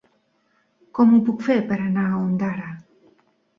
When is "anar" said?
1.89-2.09